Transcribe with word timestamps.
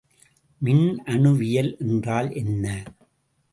மின்னணுவியல் 0.61 1.71
என்றால் 1.79 2.29
என்ன? 2.33 2.65